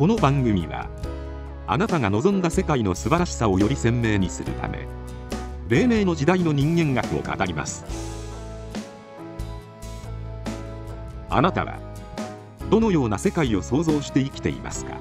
[0.00, 0.88] この番組は
[1.66, 4.88] あなたが望んだ世界の素晴らしさをより鮮明にするため
[5.68, 7.84] 黎明の時代の人間学を語ります。
[11.28, 11.78] あなたは
[12.70, 14.96] どのような世界を想像して生きていますか？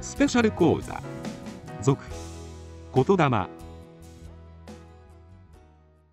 [0.00, 1.00] スペシャル講座。
[1.80, 2.04] 続。
[2.92, 3.46] 言霊。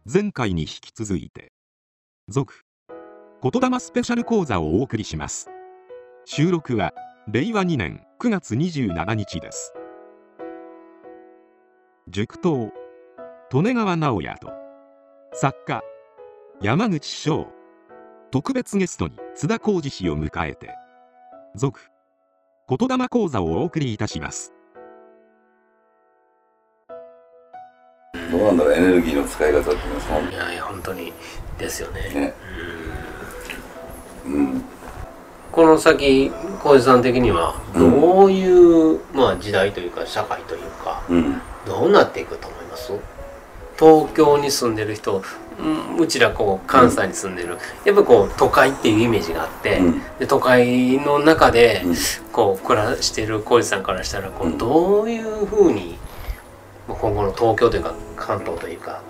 [0.06, 1.54] 前回に引き続いて。
[2.30, 2.67] 続。
[3.40, 5.48] 言霊スペシャル講座をお送りします。
[6.26, 6.92] 収録は
[7.32, 9.74] 令和2年9月27日です。
[12.08, 12.72] 塾頭
[13.54, 14.50] 利根川直也と
[15.34, 15.84] 作家
[16.64, 17.46] 山口翔
[18.32, 20.74] 特別ゲストに津田浩二氏を迎えて
[21.56, 21.80] 続
[22.68, 24.52] 言霊講座をお送りいたします。
[28.32, 31.14] どうなんだろうエネルギーの使い方っていうのはそのいやいや本当に
[31.60, 32.02] ですよね。
[32.10, 32.34] ね。
[32.72, 32.77] うん
[35.52, 41.42] この先浩二さん的にはどういう、まあ、時代というか社会というかうん。
[41.66, 42.94] どうなっていくと思います？
[43.78, 45.22] 東京に住んでる人
[46.00, 50.02] うちらこう関西に住んでる、やっぱこう都会っていうイメージがあって、うん。
[50.20, 51.96] で都会の中でうん。
[52.32, 54.58] こう暮らしてる浩二さんからしたらこううん。
[54.58, 55.98] どういうふうに
[56.88, 59.02] 今後の東京というか関東というか、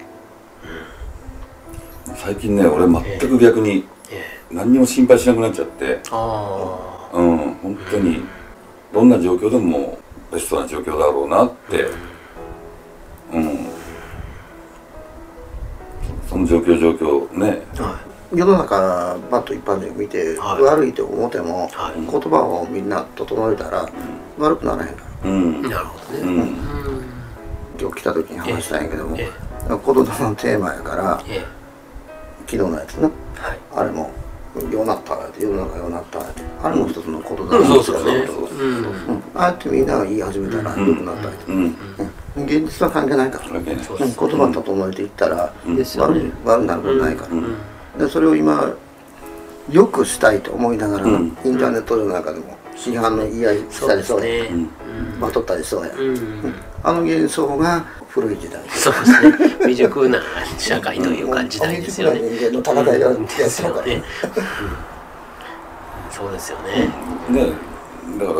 [2.16, 6.00] 最近ね俺全く逆にええ何にも心配しなくなっちゃって。
[6.12, 8.24] あうん本当に。
[8.94, 9.98] どんな状況でも
[10.32, 11.86] ベストな状況だろうなって。
[13.34, 13.68] うん。
[16.30, 17.62] その状況状況ね。
[17.80, 18.00] あは
[18.34, 20.62] 世の中バッと一般人見て、はい。
[20.62, 21.96] 悪いと思っても、はい。
[21.96, 23.88] 言葉をみんな整えたら、
[24.38, 25.30] 悪くならへんから。
[25.30, 25.66] うん。
[25.66, 26.38] いなるほどね、うん。
[26.40, 26.58] うん
[27.80, 29.30] 今日来た時に話したんやけども、え
[29.70, 31.46] 言霊のテーマやからええ。
[32.48, 33.08] 昨日のやつな。
[33.08, 33.60] えはい。
[33.76, 34.12] あれも
[34.72, 36.26] 「ようなったら」って「世の中ようなったら」
[36.64, 38.28] あれも一つの言霊うん、そうそうね。
[38.28, 38.36] そう。
[38.36, 38.78] そううん。
[38.78, 38.86] うん。
[39.36, 40.88] ああやってみんなが言い始めたらうん。
[40.88, 41.54] 良くなったりとか、
[42.38, 45.54] 現実は関係ないから、言葉整えていったら、
[45.98, 47.56] 悪い悪くなることないから、うん。
[47.98, 48.74] でそれを今
[49.72, 51.38] よくしたいと思いながら、うん。
[51.44, 54.46] インターネットの中でも批判の言い合いしそうたりそうや、
[55.20, 56.54] まとったりそうや、うん。
[56.84, 57.86] あの幻想が
[58.22, 59.48] 古い時代そうですね。
[59.60, 60.20] 未熟な
[60.58, 62.20] 社会というか時代ですよね。
[62.22, 63.94] 未熟な人間の戦いがですよね。
[63.94, 64.04] うん
[66.10, 66.90] そうですよね。
[67.30, 67.54] ね
[68.18, 68.40] だから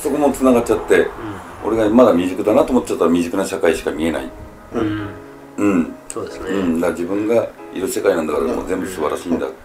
[0.00, 1.08] そこもつながっちゃって
[1.64, 4.30] 俺がまだ未熟だなと思っちゃったら未熟な社会しか見えない
[4.74, 5.08] うん。
[5.56, 6.50] うんそうですね。
[6.50, 9.56] うん、だから自分がいる世界なんだからもう全部素晴らしいんだって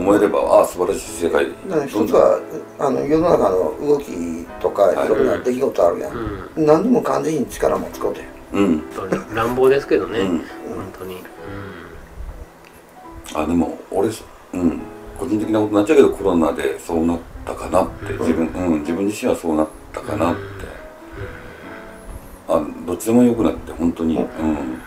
[0.00, 1.46] 思えればああ素晴らしい世界。
[1.68, 2.40] だから一つは
[2.78, 5.06] あの世の中の動きとかはい。
[5.06, 6.12] いろんな出来事あるやん、
[6.56, 6.66] うん。
[6.66, 8.82] 何でも完全に力も使うてうん。
[9.34, 10.20] 乱暴ですけどね。
[10.20, 10.28] うん。
[10.28, 10.44] 本
[10.98, 11.22] 当に。
[13.34, 14.80] あでも俺うん。
[15.18, 18.12] 個人的なことになっちゃうけどコロナでそうなったかなって。
[18.14, 20.40] 自分、うん、自分自身はそうなったかなって。
[22.48, 24.16] あどっちでもよくなって本当に。
[24.16, 24.80] うん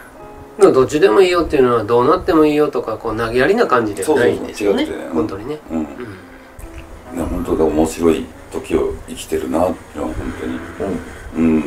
[0.59, 4.86] どっちでもいいよっていうのはどうなってもいいよとかこう投げやりな感じではないんですよね。
[4.86, 5.59] そうそう違くてね本当にね。
[5.72, 5.90] うん、ね
[7.16, 7.25] うん。
[7.25, 10.59] 本当だ面白い時を生きてるなっていうのは本当に
[11.38, 11.63] うん。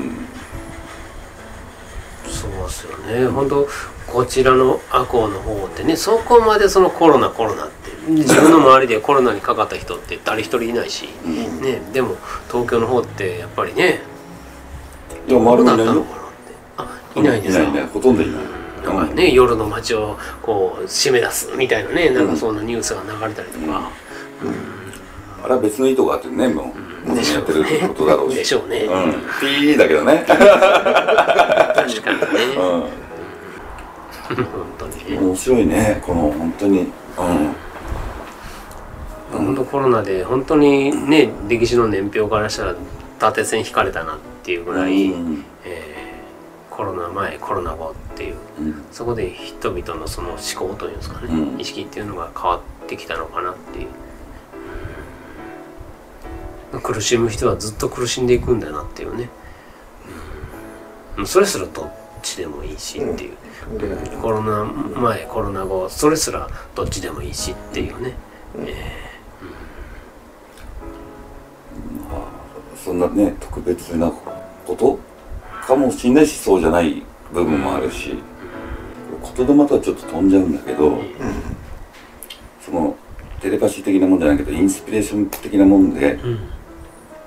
[2.29, 3.27] そうですよね。
[3.27, 3.67] 本当
[4.07, 11.61] こちらの赤穂の方ってねそこまでそのコロナコロナって自分の周りでコロナにかかった人って誰一人いないし、うん。
[11.61, 12.15] ね、でも
[12.49, 14.01] 東京の方ってやっぱりね
[15.29, 16.05] どういなったのかなって。
[16.77, 17.65] あいないですか？
[17.65, 17.87] いないいない。
[17.87, 18.37] ほとんどいない
[18.95, 23.91] なんかね、夜の街をこう締め出すみたいなねなんかそんなニュースが流れたりとか、
[25.43, 26.73] あれは別の意図があってねも
[27.07, 28.37] うでしょやってることだろうし。
[28.37, 29.13] でしょうね、うん。
[29.41, 30.25] ピーだけどね。
[30.27, 32.27] 確かにね、
[32.57, 32.61] う
[34.35, 35.11] 本当に。
[35.11, 36.81] ねん面白いねこの本当に。
[36.81, 36.89] うん。
[39.33, 42.77] 本当コロナで本当にね歴史の年表からしたら
[43.19, 45.33] 縦線引かれたなっていうぐらい、うん。
[45.33, 45.56] えー
[46.77, 48.85] コロナ前コロナ後っていううん。
[48.93, 51.61] そこで人々のその思考というんですかね、うん。
[51.61, 53.89] 意識っていうのが変わってきたのかなっていう、
[56.75, 56.81] うん。
[56.81, 59.31] 苦しむ人はずっと苦しんでいくんだなっていうね、
[61.17, 61.27] うん。
[61.27, 61.93] それすらどっ
[62.23, 63.37] ちでもいいしっていう、
[63.79, 68.15] でコロナ前コロナ後それすらどっちでもいいしっていうね、
[72.85, 74.99] そんなね特別なこと
[75.67, 77.03] かもしれないしそうじゃない
[77.33, 78.17] 部分もあるし
[79.37, 81.01] 言霊とはちょっと飛んじゃうんだけど
[82.65, 82.95] その
[83.41, 86.39] テレパシー的なもんじゃないけどインスピレーション的なもんでうん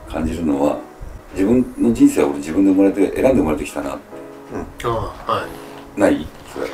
[0.10, 0.80] 感じるのは
[1.34, 4.90] 自分の人生は俺自分で生まれて選んで生まれてきたなってあ
[5.28, 5.48] あは
[5.98, 6.00] い。
[6.00, 6.68] ないそれ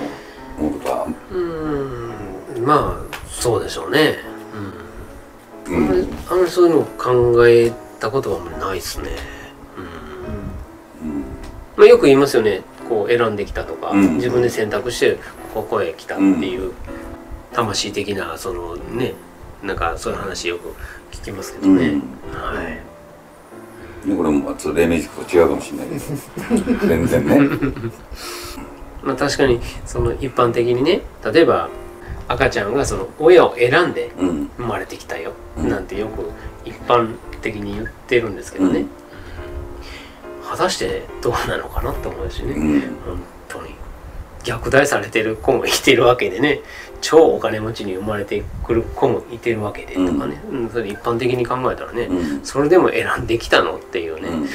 [0.57, 2.65] 思うことはうーん。
[2.65, 4.15] まあそうでしょうね。
[5.67, 5.75] うん。
[5.75, 5.83] あん
[6.29, 9.34] あんまりそういうのを考えたことはないですね、うんうん
[11.77, 12.61] まあ、よく言いますよね。
[12.87, 14.15] こう選んできたとか、うん。
[14.15, 15.17] 自分で選択して
[15.53, 16.73] ここへ来たっていう、
[17.53, 19.13] 魂的なそのね
[19.63, 20.75] なんかそういう話よく
[21.11, 22.01] 聞きますけどね、うん。
[22.31, 22.61] は
[24.05, 24.07] い。
[24.07, 26.31] でこれもちょっと黎と違うかもしれないです。
[26.87, 27.39] 全然ね。
[29.01, 31.01] まあ確かにその一般的にね
[31.31, 31.69] 例えば
[32.27, 34.49] 赤ちゃんがその親を選んでうん。
[34.57, 36.31] 生まれてきたよ、うんなんてよく
[36.65, 38.89] 一般的に言ってるんですけどね、うん
[40.55, 42.81] 果たしてどうなのかなって思うしね、うん。
[42.81, 43.75] 本当に。
[44.43, 46.61] 虐待されてる子もいてるわけでね。
[47.01, 52.45] 超お金持ちに生まれてくる子もいてるわけでとかね、うんそれ一般的に考えたらね、うん。
[52.45, 54.47] それでも選んできたのっていうね、うん。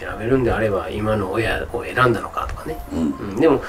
[0.00, 2.98] 選べるんであれば今の親を選んだのかとかね、うん。
[2.98, 3.62] うん、でも、うん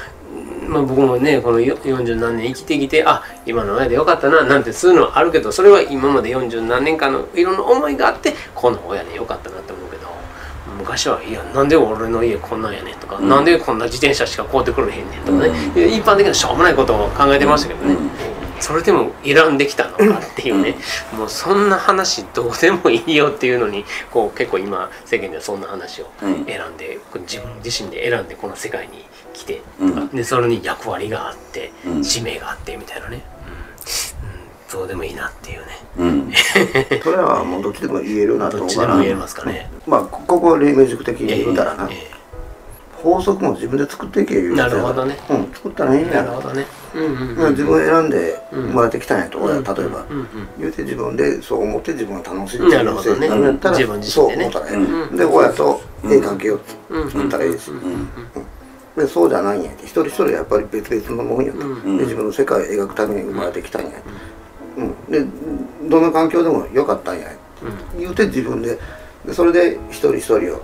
[0.68, 10.07] まあ、僕もねこのよ40何年生きてきてあ今の親でよかったななんてそういうのはあるけどそれは今まで40何年間のいろんな思いがあってこの親でよかったなって思うけど
[10.78, 13.30] 昔はいやなんで俺の家こんなんやねんとか、うん。
[13.30, 15.94] なんでこんな自転車しか買うてくれへんねんとかね、うん。
[15.94, 18.10] 一般的なしょうもないことを考えてましたけどね、うん。
[18.60, 20.76] それでも選んできたのかっていうね、
[21.16, 26.46] もうそんな話どうでもいいよっていうのにこう結構今世間ではそんな話をうん。
[26.46, 30.08] 選んで、自分自身で選んでこの世界に来て、うん。
[30.10, 32.04] でそれに役割があって、うん。
[32.04, 33.22] 使命があってみたいなね、
[34.72, 35.66] どうでもいいなっていうね。
[35.98, 36.32] うん。
[37.02, 38.88] それはもうどっちでも言えるなとどっ思うから。
[38.88, 39.70] ちでも言えますかね。
[39.88, 41.96] まあこここは黎明塾的に言うたらな、え
[43.02, 45.18] 法則も自分で作っていけ言うなるほどね。
[45.30, 46.24] うん作ったらいいんえや。
[46.24, 46.66] なるほどね。
[46.96, 49.88] うんうんまあ自分選んでうん生まれてきたんやと、親うん例えば、うんう
[50.24, 50.28] ん
[50.60, 55.18] 言うて自分でそう思って自分が楽しいなるほどね人生になるんやったら、自分自そう思ったらいい、うん。
[55.18, 56.60] で親とええ関係を
[56.90, 58.08] うん作ったらいいし、うん
[58.98, 59.84] でそうじゃないんやって。
[59.84, 61.98] 一人一人やっぱり別々のもんやと、うん。
[61.98, 63.92] で自分の世界を描くために生まれてきたんや、
[64.78, 65.12] うん。
[65.12, 65.26] で
[65.90, 67.28] どんな環境でもよかったんや、
[67.98, 68.78] 言うて自分で。
[69.26, 70.62] でそれで一人一人を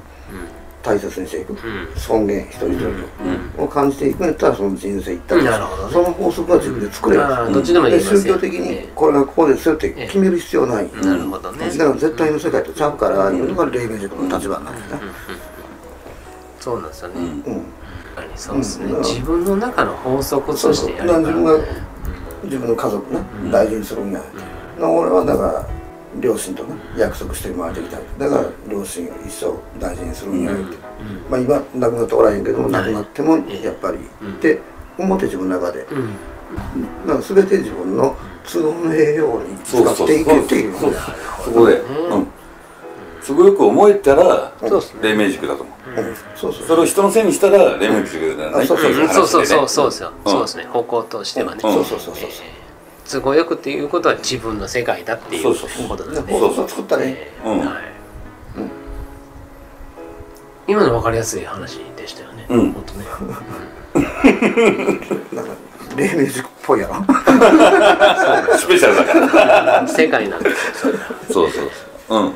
[0.82, 1.58] 大切にしていく、ん。
[1.96, 3.68] 尊厳一人一人を。
[3.68, 5.94] 感じていくんやったらその人生いったら、なるほどね。
[5.94, 8.22] その法則は自分で作れる、ああどっちでもいますよ。
[8.22, 11.70] 宗教的にこれがこうですよって決める必要ない、なるほどね。
[11.70, 15.00] だから絶対の世界とちゃうからいうのが黎明塾の立場なんですね、
[16.60, 17.16] そうなんですよね。
[17.22, 17.66] うん。
[18.36, 21.66] そうですね、うん自分の中の法則そうそうとしてやるだから自分が
[22.44, 23.20] 自分の家族ね、
[23.52, 24.22] 大事にするんや、
[24.80, 25.70] 俺はだから
[26.20, 27.98] 両親とね約束して生まれてきた。
[28.20, 30.78] だから両親を一生大事にするんやって、
[31.30, 34.60] まあ今亡くなっておらへんけども亡くなってもやっぱり、って
[34.98, 36.14] 思って自分の中で、うん。
[37.08, 41.82] だから全て自分の都合の栄養に使っていけっていうそこで
[43.24, 45.00] うんすごく思えたらそうっすね。
[45.04, 46.02] 黎明塾だと思う。
[46.02, 46.16] うん。
[46.36, 46.68] そうそう。
[46.68, 48.64] それを人のせいにしたら黎明塾じゃない。
[48.66, 48.94] うそうそう。
[48.94, 50.30] そうそう話そうですよ、う。
[50.30, 50.32] ん。
[50.32, 50.64] そうですね。
[50.66, 51.74] 方向としてはね、うん。
[51.74, 52.30] そうそうそうそう。
[53.10, 55.88] 都合よくっていうことは自分の世界だっていうそうそうそう。
[55.88, 57.62] ことなんですね法則を作ったらいいえうん。
[57.62, 57.84] ーはい。
[60.68, 62.72] 今の分かりやすい話でしたよね、うん。
[62.74, 63.06] 本当ね。
[65.34, 65.46] なん。
[65.46, 65.52] か
[65.96, 66.96] 黎明塾っぽいやろ。
[68.58, 69.88] スペシャルだから。
[69.88, 70.94] 世界なんですよ
[71.32, 71.70] そうそう。
[72.10, 72.32] そう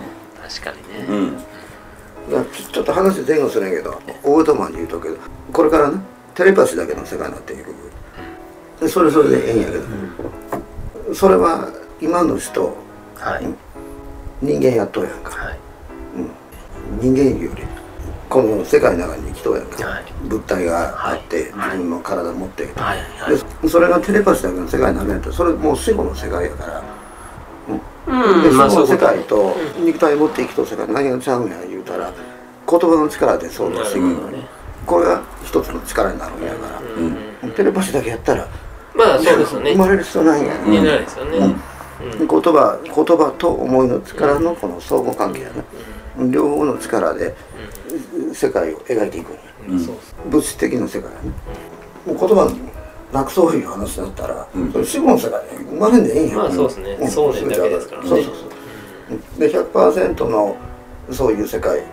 [0.47, 1.17] 確かにね、うん。
[1.17, 1.37] うん
[2.27, 5.17] だからちょっと話前後するんやけどオートマンで言うとくけど
[5.53, 6.01] これからね
[6.35, 7.73] テレパシーだけの世界になっていく。
[8.81, 11.71] でそれそれでええんやけど、それは
[12.01, 12.75] 今の人
[13.15, 13.47] はい、
[14.41, 15.59] 人間やっとるやんか、はい。
[17.01, 17.63] 人間より
[18.29, 20.05] この世界の中に生きとるやんか、はい。
[20.25, 21.77] 物体があって、はい。
[21.77, 22.99] 自分の体持って、はい。
[23.19, 23.61] はい。
[23.61, 26.96] でそれがテレパシーだけの世界になるんやったらそれもう死後の世界やから、うん
[28.07, 32.13] でその世界と肉体を持って生きとる世界何が違うんや言うたら
[32.69, 34.47] 言葉の力で想像していくのね、
[34.85, 36.81] これが一つの力になるんやか
[37.43, 38.47] ら、テレパシーだけやったら
[38.95, 39.71] まあそうですよね。
[39.73, 40.45] 生まれる必要ないん。
[40.45, 41.55] や、ねないですよね、
[42.17, 45.63] 言葉言葉と思いの力のこの相互関係やね、
[46.31, 47.35] 両方の力で
[48.33, 49.33] 世界を描いていく
[49.67, 50.29] うん。
[50.29, 51.31] 物質的な世界やね
[52.05, 52.53] もう言葉
[53.11, 54.71] なくそういう話だったら、うん。
[54.71, 56.37] それ死後の世界に生まれんでいいんや。
[56.37, 57.07] まあそうですね。
[57.07, 57.41] そうね。
[57.41, 58.09] だけですからね。
[58.09, 58.45] そうそうそ
[59.37, 59.39] う。
[59.39, 60.57] で100%の
[61.11, 61.83] そういう世界。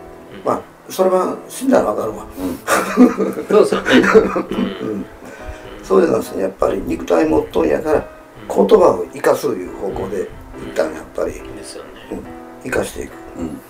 [0.45, 2.27] まあそれは死んだら分かるわ、
[3.49, 3.89] そうですよね、
[5.83, 8.07] そういうのはですねやっぱり肉体持っとんやから
[8.49, 10.29] 言葉を生かすいう方向で
[10.59, 11.39] 一旦やっぱり。
[11.39, 11.91] うん、ですよね。
[12.65, 13.61] 生かしていく、うん。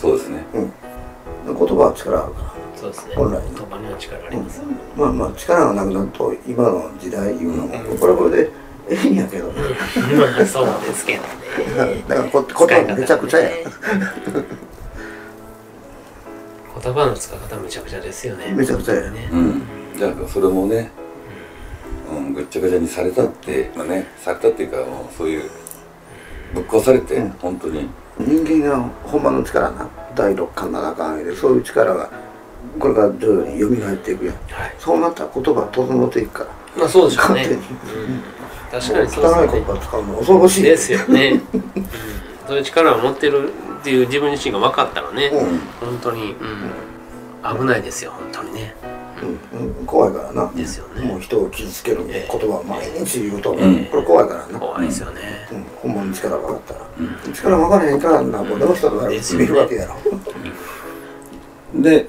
[0.00, 0.44] そうですね。
[0.54, 0.72] うん、で
[1.46, 2.51] 言葉は力あるから
[2.82, 3.14] そうですね。
[3.14, 3.40] 本来。
[3.54, 4.36] 言葉には力あり
[4.96, 7.78] まあまあ力がなくなると今の時代いうのも。
[7.96, 8.50] これはこれで
[8.90, 9.52] ええんやけど、
[10.44, 12.02] そうですけどね。
[12.08, 13.50] だからこ言葉めちゃくちゃや、
[16.82, 18.52] 言葉の使い方めちゃくちゃですよね。
[18.52, 19.10] めちゃくちゃや。
[19.10, 19.28] ね。
[19.32, 19.62] うん。
[19.96, 20.90] じゃあそれもね
[22.10, 22.34] うん。
[22.34, 25.48] ぐっちゃぐちゃにされたってまあねされたっていうかもうそういう
[26.52, 27.30] ぶっ壊されて、うん。
[27.40, 27.88] 本当に。
[28.18, 32.10] 人間がほんまの力な第六感七感上げでそういう力が
[32.78, 34.34] これから徐々に蘇っていくやん。
[34.34, 34.74] はい。
[34.78, 36.50] そうなったら言葉整っていくから。
[36.76, 37.42] まあそうでしょうね。
[37.42, 37.62] 勝手に。
[38.70, 39.24] 確かにそうですね。
[39.52, 40.62] 言葉使うの恐ろしい。
[40.62, 41.62] ですよね、うん、
[42.46, 45.58] そういう力を持ってるっていう自分自身が分かったらね、うん。
[45.80, 48.74] 本当に、うん、危ないですよ本当にね。
[49.52, 49.78] うん。
[49.78, 49.86] うん。
[49.86, 50.50] 怖いからな。
[50.54, 51.02] ですよね。
[51.02, 52.26] もう人を傷つける言え。
[52.26, 55.20] え葉を毎日言うと、んこれ怖いからな、怖いですよね、
[55.52, 55.94] うん、ほん。
[55.94, 56.80] まに力が分かったら、
[57.34, 59.96] 力分からへんからなんぼでも人が見るわけやろ、
[61.74, 62.08] で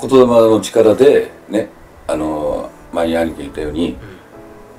[0.00, 1.68] 言霊の力でね
[2.06, 3.96] あの前に兄貴が言ったように、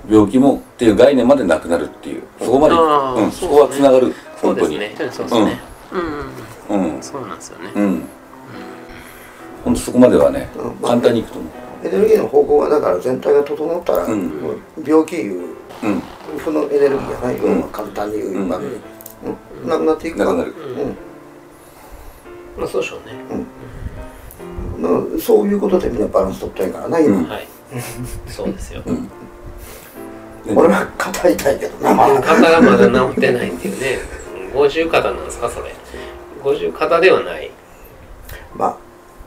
[0.09, 2.23] 病気もっていう概念までなくなるっていう。
[2.39, 4.13] そこまで、うん、そこはつながる。
[4.39, 4.79] そう本当に。
[4.79, 5.59] ですねそうですね。
[5.91, 6.95] うん、うん。
[6.95, 7.03] うん。
[7.03, 8.03] そうなんですよね、うん。
[9.65, 10.75] 本当そこまではね、うん。
[10.77, 11.49] 簡単にいくと思
[11.83, 14.61] エネルギーの方向はだから全体が整ったら、うん。
[14.85, 16.01] 病気いうううん。
[16.37, 18.67] 負のエネルギーやない、要は簡単に言う場合に、
[19.63, 19.69] うん。
[19.69, 20.53] なくなっていくなくなる。
[22.57, 23.47] まあそうでしょうね、うん
[24.79, 27.47] まあそういうことでみんなバランス取ったんやからな今、うんはい。
[28.27, 29.09] そうですよ、ん。
[30.55, 32.21] 俺は肩痛いけどなまだ。
[32.21, 33.99] 肩がまだ治ってないっていうね。
[34.53, 35.73] 五十肩なんですかそれ。
[36.43, 37.51] 五十肩ではない。
[38.55, 38.77] ま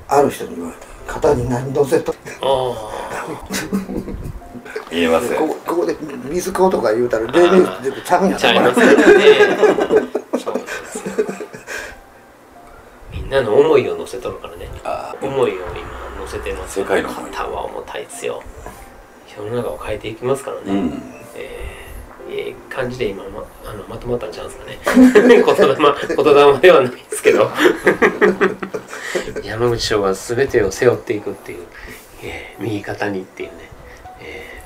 [0.08, 0.76] あある人に言われ
[1.06, 2.14] た肩に何乗せと。
[2.42, 2.90] あ
[4.90, 9.04] 言えますここここで水買うとか言うたら例年全部ちゃうんやあちゃいますなよね。
[10.38, 10.54] そう。
[10.54, 11.26] なんですよ
[13.12, 14.48] みんなの思いを乗せとるか
[15.22, 15.60] 思いを今
[16.18, 16.80] 乗せてます。
[16.80, 18.42] 世界の肩は重たいですよ
[19.36, 21.02] 世の中を変えていきますからね、うん。
[21.36, 21.70] えー
[22.32, 24.78] ええ感じで今まあのまとまったんちゃうんですかね。
[25.12, 27.50] 言霊言霊ではないですけど。
[29.42, 31.64] 山口翔が全てを背負っていくっていう、
[32.22, 33.54] えー右肩にっていうね、
[34.20, 34.60] え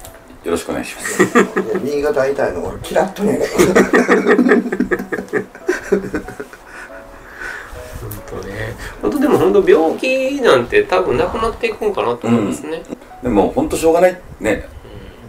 [0.44, 1.22] よろしくお願いします。
[1.82, 3.40] 新潟痛いの俺嫌っとね
[9.04, 12.82] 本当でも本当病気なんて多分なくなっていくんかなと思いますね、
[13.22, 14.66] でも本当しょうがないね。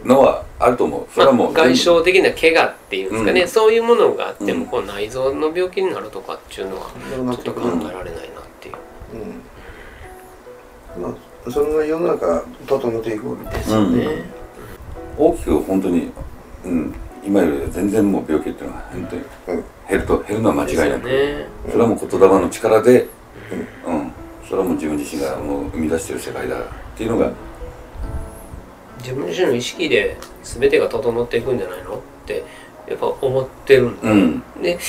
[0.06, 1.08] のはあると思う。
[1.14, 3.48] それはもうまあ、外傷的な怪我っていうんですかね、うん。
[3.48, 8.76] そういうものがあってうんもこう内臓の病気になるとかっていうのはちょってと考えられないなっていう、
[10.96, 11.02] うん。
[11.02, 14.24] まあそれが世の中整っていくですよね、
[15.18, 16.12] 大きく本当に、
[16.64, 19.64] うん、今より全然もう病気っていうのは本当にうん。
[19.88, 21.48] 減ると減るのは間違いなく、ね。
[21.70, 23.08] それはもう言霊の力で、
[23.88, 24.12] うん。
[24.48, 26.62] それはもう自分自身がもう生み出してる世界だっ
[26.96, 27.32] ていうのが。
[29.00, 32.44] 自分自身の意識で全てが整っていくんじゃないのって
[32.88, 34.44] やっぱ思ってるんで、うん。
[34.64, 34.80] で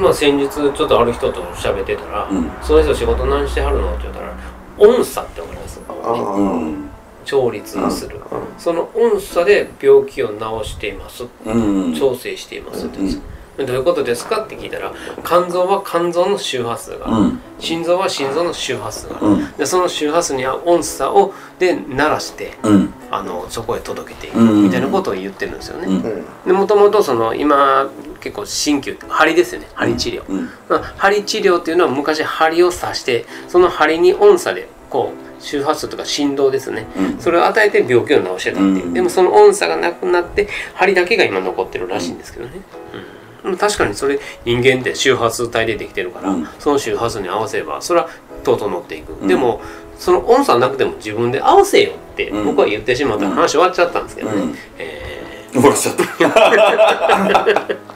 [0.00, 2.50] まあ先日ちょっとある人と喋ってたら「うん。
[2.62, 4.36] その人仕事何してはるの?」って言ったら
[4.78, 5.80] 「音差って思います？
[5.88, 6.88] あねあ、うん。
[7.24, 8.22] 調律する、うん。
[8.56, 11.24] その音差で病気を治しています。
[11.44, 11.94] うん。
[11.94, 13.16] 調整していますって言うんです。
[13.16, 13.22] よ
[13.58, 14.44] どういうことですか？
[14.44, 14.92] って聞いたら
[15.24, 17.40] 肝臓は肝臓の周波数がある、うん。
[17.58, 19.52] 心臓は心臓の周波数がある、うん。
[19.56, 22.94] でその周波数に合う音差をで鳴らしてうん。
[23.10, 24.62] あのそこへ届けていくうん。
[24.64, 26.24] みたいなことを言ってるんですよね。
[26.46, 29.68] でもともとその今結構鍼灸針ですよね。
[29.74, 30.44] 針治療、うん。
[30.68, 37.18] まあ針治療っていうのは昔針を刺してその針に音差でこう周波数とか振動ですね、うん。
[37.18, 38.94] それを与えて病気を治してたっていう、うん。
[38.94, 42.52] でもその音差がなくなって針だけが今残ってるらしいんですけどね、
[42.94, 43.17] うん
[43.58, 46.48] 確かにそれ人間って周波数帯でできてるから、うん。
[46.58, 48.08] その周波数に合わせればそれは
[48.42, 49.28] 整っていく、ん。
[49.28, 49.60] でも
[49.96, 52.44] その音差なくても自分で合わせよってうん。
[52.46, 54.54] 僕は言ってしまったら話終わっちゃったんですけどね、うん。
[54.78, 56.02] え終わらしちゃった。
[56.02, 57.76] ー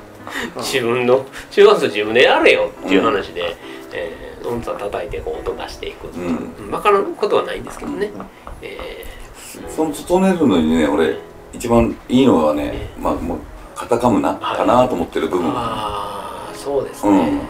[0.57, 3.57] 自分の周波数自分でやれよっていう話で、
[3.93, 6.21] えー音差叩いてこう音出していく、う。
[6.21, 6.71] ん。
[6.71, 8.11] 分からんことはないんですけどね、
[8.61, 9.05] え
[9.69, 11.17] その整えるのにね俺
[11.53, 13.39] 一番いいのはねまあもう
[13.83, 15.51] カタカムナかなと思ってる部ー、分。
[15.51, 17.41] ああそうですね、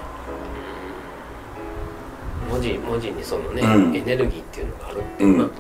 [2.49, 2.55] うん。
[2.55, 3.95] 文字文字にそのね、うん。
[3.95, 5.51] エネルギーっていうのがあるっていうのは、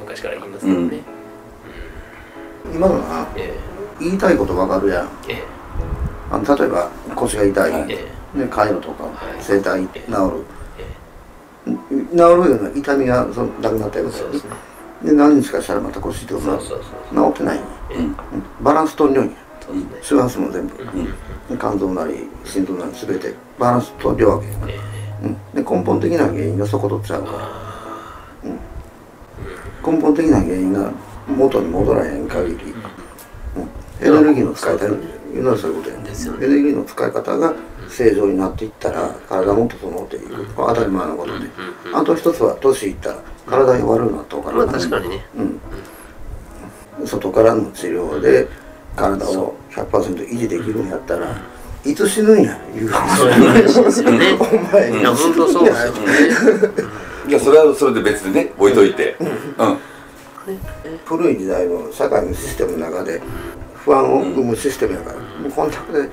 [0.00, 1.00] 昔から言いますけどね、
[2.74, 3.54] 今のなえ
[4.00, 5.08] 言いたいことわかるやん。
[6.32, 7.86] あの例えば腰が痛い、はい。
[7.86, 7.96] ね、
[8.50, 9.42] カイロとかはい。
[9.44, 10.44] 整体治る、
[10.76, 14.40] え治るような痛みがそのなくなったようですね。
[15.04, 16.82] で何日かしたらまた腰ってことそうがそう
[17.14, 17.32] そう。
[17.32, 17.58] 治ってない。
[17.58, 17.94] んやえ。
[17.94, 18.16] ーうん。
[18.60, 19.36] バランス取るように
[20.02, 20.74] 周波数も全部。
[21.50, 21.58] うん。
[21.58, 24.50] 肝臓なり心臓なり全てバランス取るわけ、え
[25.22, 27.38] うん、で根本的な原因がそこ取っちゃうから。
[27.40, 27.66] あ
[29.86, 30.90] 根本的な原因が
[31.28, 32.56] 元に戻らへん限り、
[33.54, 37.54] うん、エネルギーの使い方いうのはそういうことやねエネルギーの使い方が
[37.88, 41.46] 正常になっていったら体も整っていく、当たり前のことで、
[41.94, 45.24] あと一つは年いったら体が悪くなったかーまあら確かにね。
[46.98, 48.48] うん、外からの治療で
[48.96, 51.36] 体を100%維持できるんやったら
[51.84, 54.34] いつ死ぬんや言うそういう話ですよね。
[54.40, 54.90] お前。
[54.90, 56.00] いや本当そうですよね。
[57.28, 59.16] いやそれはそれで別でね置いといて。
[59.20, 59.78] うん。
[61.04, 63.20] 古い時代の社会のシステムの中で
[63.74, 66.08] 不安を生むシステムやから、もうこの中で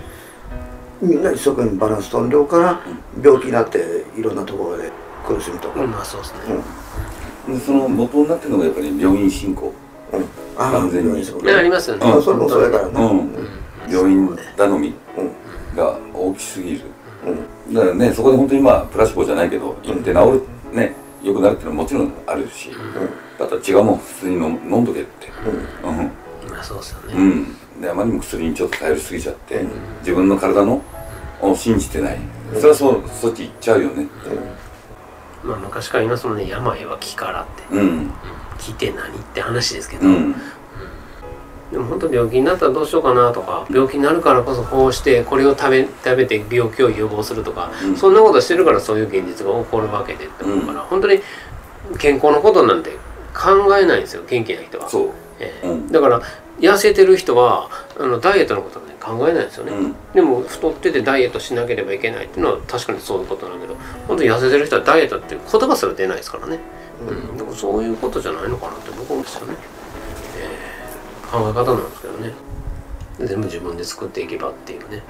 [1.02, 2.80] みんな一生懸命バランス取ん量から
[3.24, 4.92] 病気になっていろんなところで
[5.28, 6.34] 苦しむとか、うんまあそうです
[7.48, 7.56] ね。
[7.56, 9.74] でその元になってるのがやっぱり病院進行。
[10.14, 12.12] うん完全にありますよね。
[12.12, 13.32] あそれもそれからな、うん。
[13.90, 15.76] 病院頼みうん。
[15.76, 16.82] が大きすぎる。
[17.68, 17.74] うん。
[17.74, 20.94] だからねそこで本当にまあプラシボじゃないけど行って治るね
[21.24, 22.70] 良くなるっていうのはもちろんあるし
[23.40, 25.30] だったら違うもん普通に飲飲んどけって。
[25.84, 26.12] うん。
[26.52, 27.14] まあそうですよね。
[27.16, 27.22] う
[27.80, 27.82] ん。
[27.82, 29.66] であまりにも薬にちょっと頼りすぎちゃって
[30.02, 30.82] 自分の体の
[31.42, 32.20] を信じてない。
[32.56, 34.08] それはそうそっち行っちゃうよね。
[35.44, 37.76] まあ昔から言いますもんね病は気からって。
[37.76, 38.12] うん
[38.64, 40.36] 気って何って話ですけど、うん。
[41.72, 47.98] でも本当病気になったらどうしようかなとか病気になるからこそこうしてこれを食べ食べて病気を予防するとか、うん。
[47.98, 51.20] そんなことしてるからそういう現実が起こるわけでって思うから、本当に
[52.00, 52.92] 健康のことなんて
[53.34, 54.88] 考えないんですよ元気な人は。
[55.40, 55.52] え
[55.92, 56.22] だから
[56.60, 59.96] 痩せてる人はあのダイエットのことなんて考えないんですよね、うん。
[60.14, 66.60] でも太っててダイエットしなければいけないっていうのは確かにそういうことなんだけど本当に痩せてる人はダイエットっていう言葉すら出ないですからね、
[67.02, 67.38] うん。
[67.38, 69.56] でもそういうことじゃないのかなって僕は思うんですよね、
[70.38, 70.74] えー
[71.34, 72.34] 考え方なんですけどね。
[73.20, 75.02] 全部自分で作っていけばっていうね、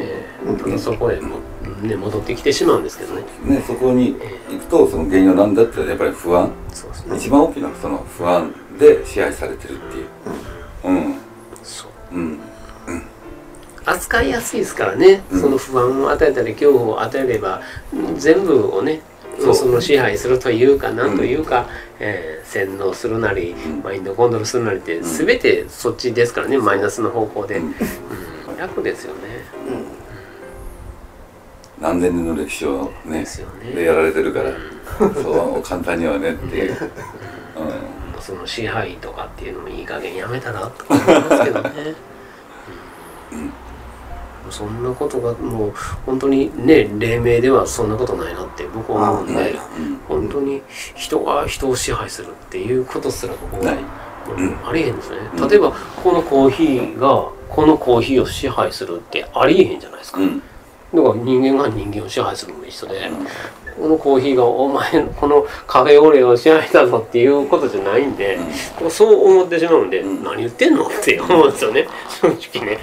[0.00, 1.36] えーただそこへも、
[1.82, 3.22] ね、戻ってきてしまうんですけどね。
[3.44, 4.16] ねそこに
[4.50, 6.50] 行くとその原因は何だってやっぱり不安。
[6.72, 7.16] そうですね。
[7.16, 10.06] 一番大きなその不安で支配されてるっていう。
[10.84, 11.14] うん。
[11.62, 12.16] そう。
[12.16, 12.40] うん。
[13.84, 15.40] 扱いやすいですからね、うん。
[15.40, 17.62] その不安を与えたり恐怖を与えれば
[18.16, 19.00] 全部をね
[19.38, 21.68] その支配するというかんなんというか、
[21.98, 23.82] えー洗脳するなり、ん。
[23.82, 25.02] マインドコントロールするなりってん。
[25.02, 27.66] 全てそっちですからねマイナスの方向で、うん。
[27.66, 28.56] うん。
[28.56, 29.20] 楽ですよね。
[31.78, 33.74] 何千年の歴史をねでね。
[33.74, 34.52] でやられてるから
[35.14, 38.22] そう簡単にはねっていう、うん。
[38.22, 42.17] その支配とかっていうのもいい加減やめたらとか思いますけどね、うん
[44.50, 45.72] そんなことがもう
[46.06, 49.56] 本当にね黎明ではそんなことないなって僕は思うんで、
[50.08, 50.62] 本当に
[50.94, 53.76] 人が人を支配するっていうことすら僕は
[54.68, 55.48] ありえへんですね、うん。
[55.48, 60.42] 例えばこのコーヒーがこのコーヒーを支配するってありえへんじゃないですか、うん
[60.94, 63.10] だから人間が人間を支配するのも一緒で、
[63.78, 68.38] このコーヒーがお前のこのカフェオレを支配したぞっていうことじゃないんで、
[68.90, 70.24] そう思ってしまうんで、うん。
[70.24, 71.86] 何言ってんのって思うんですよね。
[72.20, 72.78] 正直ね。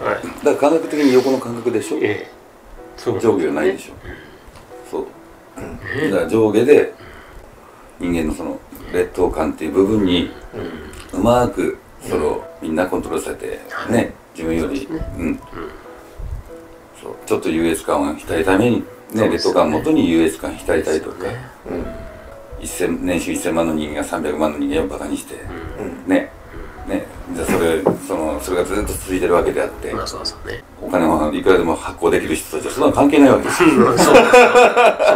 [0.00, 0.44] はい。
[0.44, 1.96] だから感覚的に横の感覚でしょ？
[1.98, 2.30] ええ。
[2.96, 3.92] そう上下がないでしょ。
[4.90, 5.06] そう。
[6.10, 6.92] だから上下で
[7.98, 8.60] 人間のその
[8.92, 10.30] 劣等感っていう部分に
[11.14, 14.12] うまくそれをみんなコントロールされてね。
[14.34, 14.86] 自分より。
[15.18, 15.40] うん
[17.26, 21.24] ちょっと優越感を浸りためにね劣等感をもとに優越感浸りたいとか。
[21.24, 21.52] ね。
[22.60, 25.34] 1000年収1000万の人間が300万の人間をバカにして
[26.06, 26.30] ね。
[26.86, 27.06] ね。
[27.34, 30.62] じゃあそれそのそれがずっと続いてるわけであってまあそうそうね。
[30.80, 33.68] お金をいくらでも発行できる人たちはそんなの関係ないわけですよ。
[33.68, 34.14] う んそう。
[34.14, 34.50] ですよ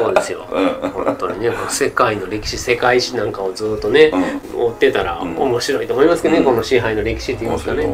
[0.02, 0.46] そうですよ。
[0.50, 0.90] うん。
[0.90, 4.12] 本当にね世界の歴史世界史なんかをずっとね、
[4.56, 5.36] 追ってたらうん。
[5.36, 6.44] 面白いと思いますけどね、うん。
[6.44, 7.86] この支配の歴史っていうんですかね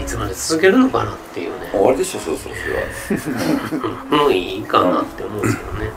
[0.00, 1.68] いつまで続けるのかなっていうね。
[1.72, 3.30] 終わりでしょそうそうそ
[3.76, 4.04] れは。
[4.10, 5.90] もういいかなって思うんですけどね。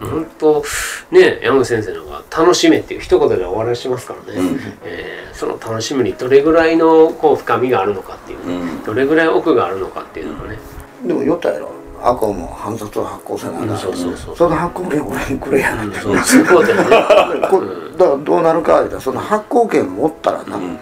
[0.00, 0.10] うん。
[0.10, 0.64] 本当
[1.10, 4.60] ね山口先生の方が「楽しめ」っていう一言で終わらしますからね、うん。
[4.84, 8.82] えーその楽しみにどれぐらいのこう深みがあるのかっていう、うん。
[8.84, 10.58] どれぐらい奥があるのかっていうのがね、
[11.04, 11.70] でも言ったやろ。
[12.02, 13.78] アコも反殺を発行せなあかん。
[13.78, 15.84] そうそうそうその発行権俺にくれやな。
[15.84, 20.78] って、そうそう だからどうなるか言うたらその発行権持ったらな、うん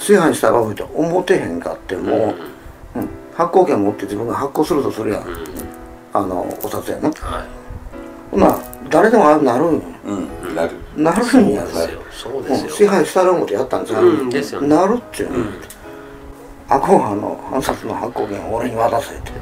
[0.00, 2.34] 支配したらと思ってへんかっても
[2.94, 3.08] う、うん。
[3.36, 5.24] 発行権持って自分が発行するとするやん、
[6.12, 7.10] あのお札やな。
[7.10, 7.46] は
[8.30, 8.58] ほな
[8.88, 9.82] 誰でもああなるんよ。
[10.06, 10.54] うん。
[10.54, 10.70] なる。
[10.96, 11.64] なるんや。
[11.64, 12.00] ですよ。
[12.10, 12.56] そうでうん。
[12.56, 12.88] 支すよ。
[12.88, 14.30] 配したら思ってやったんちゃう、うん。
[14.30, 14.68] ですよね。
[14.68, 15.44] なるっちゅうの、
[16.68, 19.32] あこはの暗殺の発行権を俺に渡せって。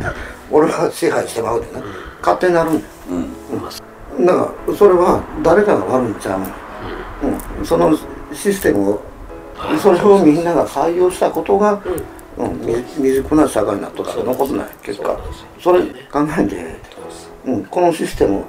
[0.51, 1.81] 俺が支配してまうでな、
[2.21, 2.81] 勝手になるんよ
[4.18, 4.27] うん。
[4.27, 6.47] だからそれは誰かが悪いんちゃうの、
[7.59, 7.64] うん。
[7.64, 7.97] その
[8.33, 9.03] システムを
[9.81, 11.83] それをみんなが採用したことが、
[12.37, 12.61] うん。
[12.61, 14.03] み未熟な社会になった。
[14.03, 14.66] ら残ってない。
[14.83, 15.18] 結果。
[15.61, 16.77] それ考えて、
[17.47, 18.44] うん、このシステムを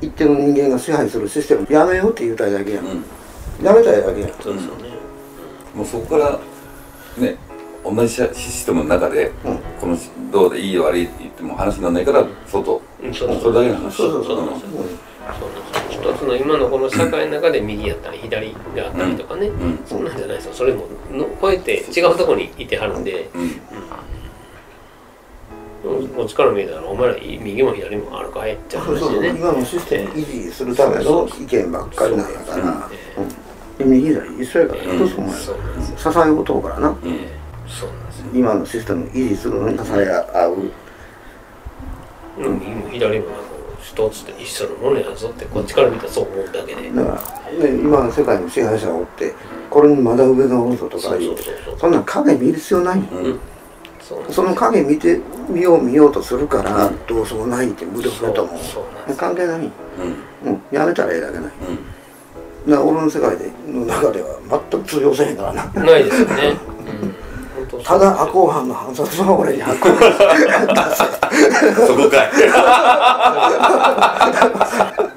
[0.00, 3.04] 一定の人間が支配するシステムやめようって言いたいだけやん、うん。
[3.62, 4.30] やめたいだけやん。
[4.40, 4.88] そうですよね。
[5.74, 6.38] もうそこから
[7.18, 7.36] ね
[7.84, 9.58] 同じシステムの中で、うん。
[9.80, 9.98] この
[10.32, 13.12] どうでいい悪いって言っても話にならないから外、うん。
[13.12, 13.96] そうそうそれだけの話。
[13.96, 14.40] そうそうそう、ん。
[14.40, 14.46] うん。
[14.48, 15.83] そうです。
[15.83, 20.52] よ一つの今のこの社会の中で右やったり左があったりとかね、うんそんなんじゃないですよ。
[20.54, 23.42] それもの超えて違うところにいてはるんで、うん。
[25.84, 28.54] うん、こっちから見えたらお前ら右も左もあるかい？
[28.54, 32.90] ってそうそう話でね今のシステム維持するための意見ばっかりなんやから、
[33.78, 36.96] うん、右左一緒やからえどうしようもないそうなんですよ、支え合うとうからな。
[37.04, 37.28] ええ。
[37.68, 38.26] そうなんですよ。
[38.34, 40.70] 今のシステム維持するのに支え合う。
[42.38, 42.58] うん。
[42.60, 43.26] 右も左も
[43.96, 49.34] なんか一つで一緒のものやぞってこっちから見たらそう思うだけで、だから、ね、今の世界の支配者がおって
[49.70, 51.36] これにまだ上がおるぞとかいう。
[51.78, 52.98] そんなん影見る必要ない。
[52.98, 53.40] ようん
[54.00, 55.18] そその影見て
[55.48, 59.16] 見よう見ようとするからどうしようもないって無力だと思う。
[59.16, 60.50] 関係ない、うん。
[60.50, 61.52] うん、やめたらええだけない。
[62.66, 62.70] うん。
[62.70, 64.38] だから俺の世界での中では
[64.70, 65.64] 全く通用せへんからな。
[65.72, 66.56] ないですよね、
[67.84, 69.88] ただ赤穂藩の反殺は俺に発行
[71.86, 72.30] そこかい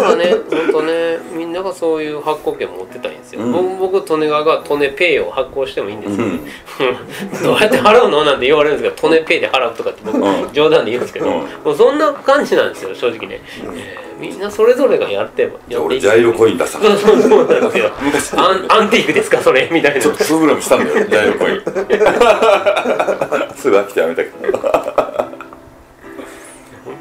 [0.00, 3.42] だからね、本当ね、みんながそういう発行権持ってたいんですよ。
[3.42, 3.52] うん。
[3.78, 6.40] 僕、僕利根川が利根ペイを発行してもいいんですよ、うん。
[7.44, 10.52] どうやって払うのなんて言われるんですけど、利根ペイで払うとかって僕、うん。
[10.52, 11.32] 冗談で言うんですけど、うん。
[11.32, 13.40] もうそんな感じなんですよ、正直ね。
[13.62, 17.90] えーみんなそれぞれがやってば、やってジャイロコイン出したそうそうそうなんですよ。
[18.04, 18.34] 昔。
[18.34, 19.66] アンアンティークですか、それ？
[19.72, 20.00] みたいな。
[20.02, 21.62] ちょっと数グラムしたんだよジャイロコイン。
[23.56, 24.58] すぐ飽きてやめたけど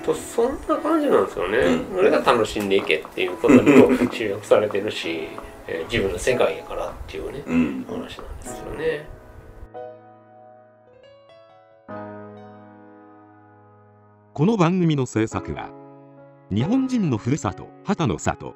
[0.09, 1.95] 本当そんな感じなんですよね、うん。
[1.95, 5.27] それが楽しんでいけっていうことにも集約されてるし、
[5.67, 7.85] えー自分の世界やからっていうね、うん。
[7.87, 9.07] 話なんですよね。
[14.33, 15.69] この番組の制作は
[16.49, 18.55] 日本人のふるさと旗の里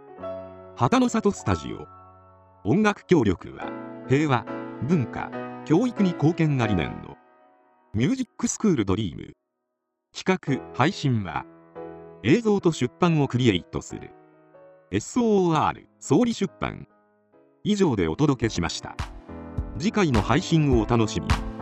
[0.75, 1.87] 旗の里スタジオ。
[2.67, 3.69] 音楽協力は
[4.07, 4.45] 平和
[4.87, 5.29] 文化
[5.65, 7.17] 教育に貢献が理念の
[7.93, 9.33] ミュージックスクールドリーム
[10.13, 11.43] 企画配信は
[12.21, 14.11] 映像と出版をクリエイトする。
[14.91, 16.87] SOR 総理出版。
[17.63, 18.95] 以上でお届けしました。
[19.79, 21.52] 次回の配信をお楽しみに。